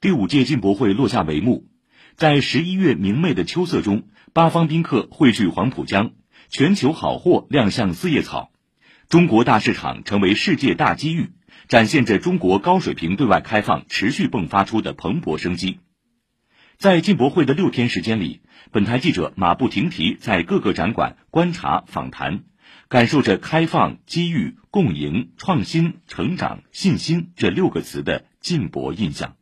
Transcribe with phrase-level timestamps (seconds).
[0.00, 1.66] 第五届进博会落下帷幕，
[2.14, 6.12] 在十一月明媚的秋色中，八方宾客汇聚黄浦江，
[6.50, 8.52] 全球好货亮相四叶草，
[9.08, 11.32] 中国大市场成为世界大机遇，
[11.66, 15.80] 展现着中国高水平对外开放持续迸发出的蓬勃生机。
[16.76, 22.44] 在进博会的六天时间里，本台记者马不停蹄在各个展馆观察访谈，
[22.86, 29.34] 感受着开放、机遇、共赢、创新、成长、信心这六个词的进博印象。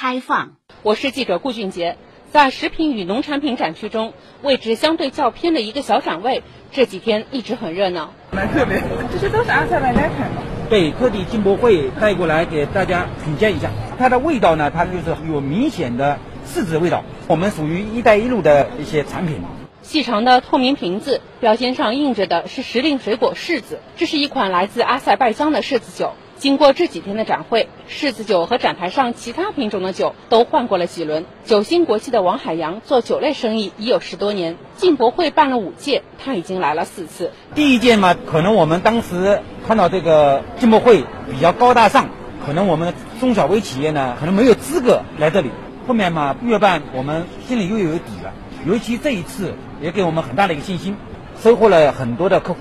[0.00, 1.98] 开放，我是记者顾俊杰。
[2.32, 8.14] 在食品与农产品展区中，位置相对较偏的一个小展位，这几天一直很热闹。
[8.30, 8.82] 蛮特别，
[9.12, 10.40] 这些都是阿塞拜疆产的。
[10.70, 13.68] 对，特地进博会带过来给大家品鉴一下。
[13.98, 17.04] 它的味道呢，它就是有明显的柿子味道。
[17.28, 19.42] 我们属于“一带一路”的一些产品。
[19.82, 26.14] 细长的透明瓶子，标签上印着的是时令水果柿子，这是一款来自阿塞拜疆的柿子酒。
[26.40, 31.26] 经过这几天的展会，柿子酒和展台上其他品种的酒都换过了几轮。
[31.44, 37.30] 九星国际的王海洋做酒类生意已有十多年，进博会办了五届，他已经来了四次。
[37.54, 42.08] 第一届嘛，可能我们当时看到这个进博会比较高大上，
[42.46, 45.50] 可能我们中小微企业呢，可能没有资格来这里。
[45.86, 48.32] 后面嘛，越办我们心里又有底了，
[48.66, 50.96] 尤其这一次也给我们很大的一个信心，
[51.38, 52.60] 收获了很多的客户。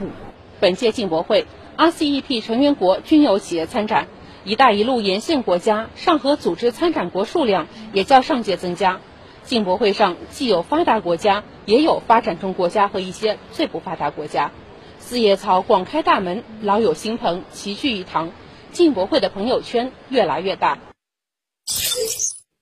[0.60, 1.46] 本届进博会。
[1.80, 4.10] RCEP 成员国均有企业参展
[4.44, 9.00] ，“一带一路”沿线国家上合组织参展国数量也较上届增加。
[9.46, 14.52] 进博会上既有发达国家，也有发展中国家和一些最不发达国家。
[15.00, 18.34] 四叶草广开大门，老友新朋齐聚一堂，
[18.74, 20.80] 进博会的朋友圈越来越大。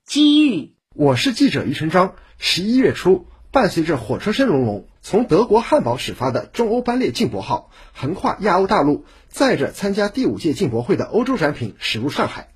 [0.05, 2.13] 机遇，我是记者于成章。
[2.37, 4.85] 十一月初，伴随着火车声隆隆。
[5.09, 12.49] 从德国汉堡始发的中欧班列进博号，横跨亚欧大陆，载着参加第五届进博会的欧洲展品驶入上海。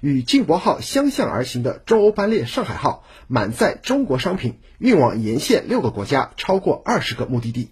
[0.00, 7.68] 与进博号相向而行的中欧班列上海号，满载中国商品，运往沿线六个国家，超过二十个目的地。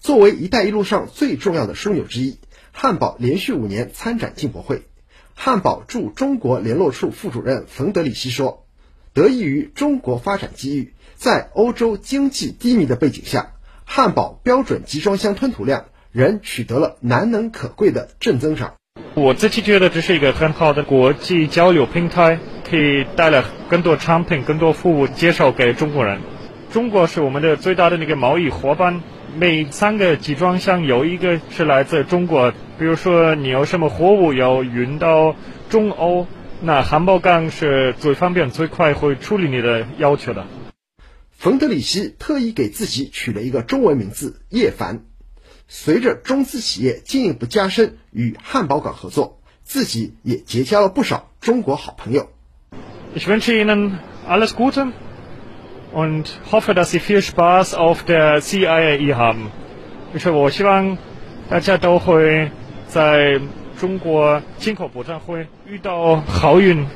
[0.00, 2.40] 作为“一带一路”上最重要的枢纽之一，
[2.72, 4.82] 汉堡连续五年参展进博会。
[5.32, 8.66] 汉堡驻中国联络处副主任冯德里希说
[9.14, 13.53] ：“得益于中国发展机遇。”在欧洲经济低迷的背景下，
[13.84, 18.74] 汉堡标准集装箱吞吐量仍取得了难能可贵的正增长。
[19.14, 26.20] 我自己觉得这是一个很好的国际交流平台，可以带来更多产品、更多服务介绍给中国人。
[26.72, 29.02] 中国是我们的最大的那个贸易伙伴，
[29.36, 32.52] 每三个集装箱有一个是来自中国。
[32.76, 35.36] 比如说你有什么货物要运到
[35.68, 36.26] 中欧，
[36.60, 40.44] 那汉堡港是最方便、最快会处理你的要求的。
[41.44, 45.04] 冯德里希特意给自己取了一个中文名字叶凡。
[45.68, 52.30] 随着中资企业进一步加深与汉堡港合作，自己也结交了不少中国好朋友。
[53.14, 54.92] Ich wünsche Ihnen alles Gute
[55.92, 59.50] und hoffe, dass Sie viel Spaß auf der CIE haben。
[60.14, 60.96] 就是我希望
[61.50, 62.50] 大家都会
[62.88, 63.38] 在
[63.78, 66.86] 中国进口博览会遇到好运。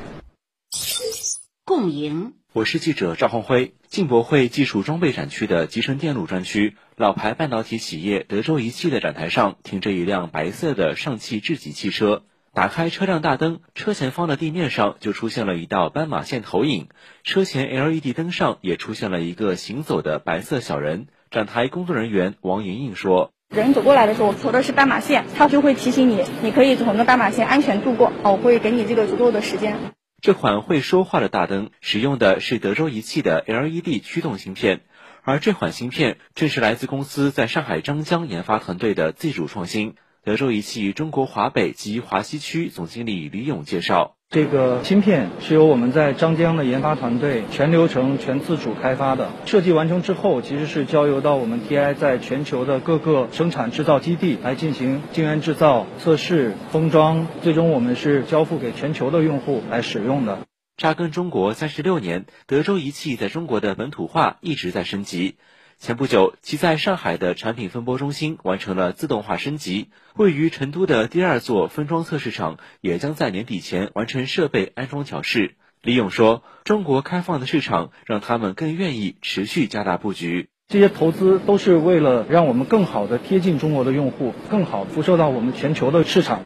[1.63, 2.38] 共赢。
[2.51, 3.73] 我是记者赵宏辉。
[3.89, 12.23] 进博会技术装备展区的集成电路专区，老牌半导体企业德州仪器的展台上停着一辆白色的上汽智己汽车。
[12.51, 16.87] 打开车辆大灯，车前方的地面上就出现了一道斑马线投影，
[17.23, 21.05] 车前 LED 灯上也出现了一个行走的白色小人。
[21.29, 28.11] 展台工作人员王莹莹说：“人走过来的时候，投的是斑马线，它就会提醒你，你可以从那斑马线安全度过。
[28.23, 29.77] 我会给你这个足够的时间。”
[30.21, 34.81] 这款会说话的大灯使用的是德州仪器的 LED 驱动芯片，
[35.23, 39.95] 而这款芯片正是来自公司在上海张江研发团队的自主创新。
[40.29, 44.15] 德州仪器中国华北及华西区总经理李勇介绍。
[44.29, 49.31] 这个芯片是由我们在张江的研发团队全流程全自主开发的。
[49.47, 60.45] 设计完成之后，其实是交由到我们 TI 在全球的各个生产制造基地来进行晶圆制造、测试、封装，最终我们是交付给全球的用户来使用的。
[60.77, 65.37] 扎根中国三十六年，德州仪器在中国的本土化一直在升级。
[65.79, 75.55] 前不久，其在上海的产品分拨中心完成了自动化升级，位于成都的第二座分装测试场也将在年底前完成设备安装调试。
[75.81, 86.45] 李勇说：“中国开放的市场让他们更愿意持续加大布局，这些投资都是为了让我们更好的贴近中国的用户，更好辐射到我们全球的市场。”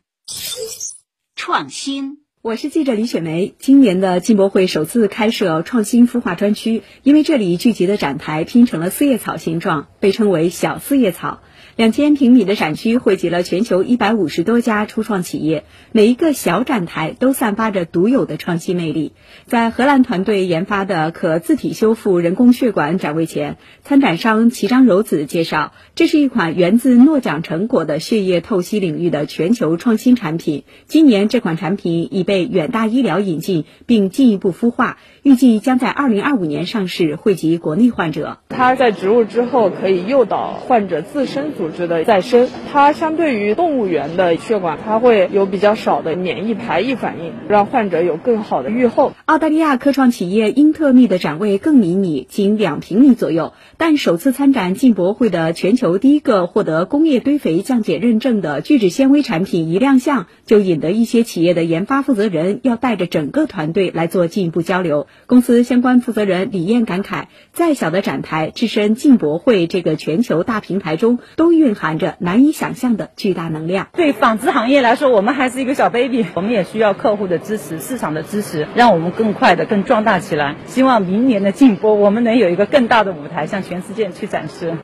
[1.35, 2.22] 创新。
[2.43, 3.55] 我是记者李雪梅。
[3.57, 11.39] 今年的进博会首次开设创新孵化专区，因为这里聚集的展台拼成了四叶草形状，被称为“小四叶草”。
[11.75, 19.13] 两千平米的展区汇集了全球一百五十多家初创企业，每一个小展台都散发着独有的创新魅力。
[19.47, 30.65] 在荷兰团队研发的可自体修复人工血管展位前，参展商齐章柔子介绍，这是一款源自诺奖成果的血液透析领域的全球创新产品。
[30.85, 38.37] 今年这款产品已被远大医疗引进，并进一步孵化，预计将在二零二五年上市，惠及国内患者。
[38.49, 49.13] 它在植入之后可以诱导患者自身组织的再生，它相对于动物园的血管，它会有比较少的免疫排异反应，让患者有更好的预后。
[49.23, 65.07] 澳大利亚科创企业英特密的展位更迷你，仅两平米左右，但首次参展进博会的全球第一个获得工业堆肥降解认证的聚酯纤维产品一亮相，就引得一些企业的研发负责人要带着整个团队来做进一步交流。
[65.27, 73.89] 公司相关负责人李燕感慨，再小的展台置身进博会这个全球大平台中，都蕴含着难以想象的巨大能量。
[73.93, 80.55] 对纺织行业来说，我们还是一个小 baby，我们也需要客户的支持、市场的支持，让我们更快的、更壮大起来。
[80.65, 84.77] 希望明年的进博，我们能有一个更大的舞台，向全世界去展示。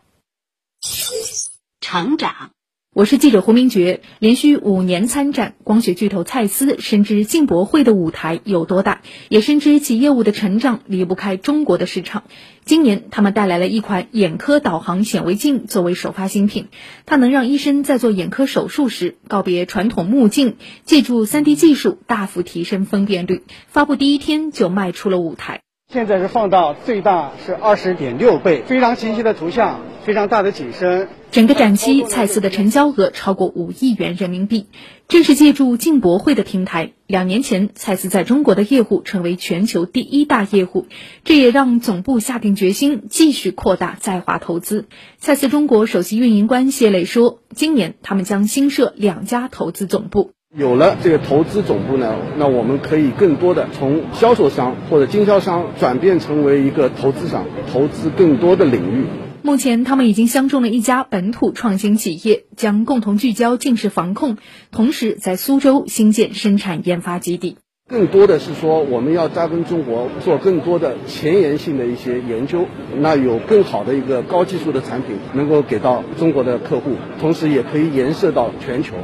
[1.81, 2.51] 成长。
[2.91, 4.01] 我是记者胡明觉。
[4.17, 12.23] 连续五年参展，光学巨头蔡司深知进博会的舞台有多大，也深知其业务的成长离不开中国的市场。
[12.65, 16.69] 今年，他们带来了一款眼科导航显微镜作为首发新品，
[17.05, 23.43] 它能让医生在做眼科手术时告别传统目镜，借助 3D 技术大幅提升分辨率。
[23.67, 25.61] 发布第一天就卖出了舞台。
[25.91, 31.07] 现在是放到最大是二十点六倍，非常清晰的图像，非常大的景深。
[31.31, 34.67] 整个展期，蔡司的成交额超过五亿元人民币。
[35.07, 40.85] 正是借助进博会的平台，两年前蔡司在中国的业务成为全球第一大业务，
[41.23, 44.85] 这也让总部下定决心继续扩大在华投资。
[45.17, 59.05] 蔡司中国首席运营官谢磊说：“今年他们将新设两家投资总部。”有了这个投资总部呢，那我们可以更多的从销售商或者经销商转变成为一个投资商，投资更多的领域。
[59.49, 64.37] 目前，他们已经相中了一家本土创新企业，将共同聚焦近视防控，
[64.69, 67.57] 同时在苏州新建生产研发基地。
[67.87, 72.67] 更多的是说，我们要扎根中国，做更多的前沿性的一些研究，
[72.99, 78.97] 那有更好的一个高技术的产品能够给到中国的客户，同时也可以延射到全球。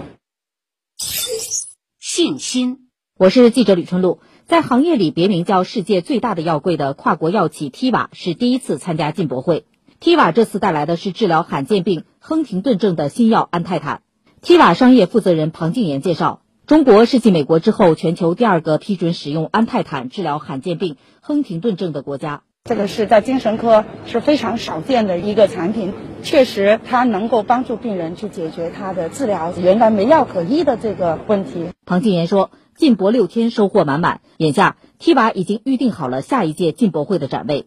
[1.99, 2.81] 信心。
[3.17, 4.19] 我是记者吕春露。
[4.45, 9.65] 在行业里别名叫世界最大的药柜的跨国药企 Teva 是第一次参加进博会。
[10.05, 14.03] Teva 这次带来的是治疗罕见病亨廷顿症的新药安泰坦。
[14.39, 22.43] Teva 商业负责人庞静言介绍，中国是继美国之后全球第二个批准使用安泰坦治疗罕见病亨廷顿症的国家。
[22.65, 25.91] 这个是在精神科是非常少见的一个产品，
[26.21, 31.65] 确实它能够帮助病人去解决他的治疗原来没药可医的这个问题。
[31.83, 37.65] 庞静言说，进博六天收获满满，眼下 Teva 已经预定好了下一届进博会的展位。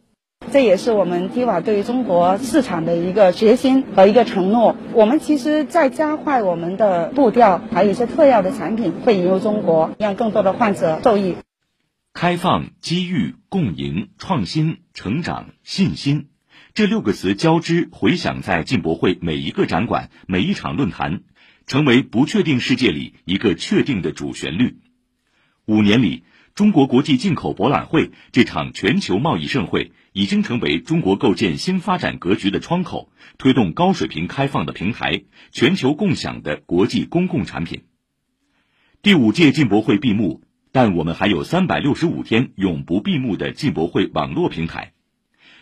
[0.51, 4.77] 这也是我们 Teva 对于中国市场的一个决心和一个承诺。
[4.95, 11.37] 我们其实在加快我们的步调，还有一些特药的产品会引入中国，让更多的患者受益。
[12.15, 16.29] 开放、机遇、共赢、创新、成长、信心，
[16.75, 21.21] 这六个词交织回响在进博会每一个展馆、每一场论坛，
[21.67, 24.79] 成为不确定世界里一个确定的主旋律。
[25.67, 26.25] 五年里，
[26.55, 35.23] 中国国际进口博览会这场全球贸易盛会已经成为中国构建新发展格局的窗口，推动高水平开放的平台，
[35.53, 37.85] 全球共享的国际公共产品。
[39.03, 40.43] 第五届进博会闭幕。
[40.71, 44.93] 但我们还有三百六十五天永不闭幕的进博会网络平台，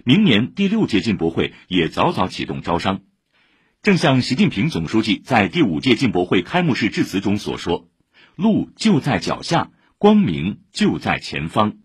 [0.05, 3.03] 明年第六届进博会也早早启动招商。
[3.83, 7.89] 正像习近平总书记在第五届进博会开幕式致辞中所说
[8.35, 11.79] ：“路就在脚下，光明就在前方。”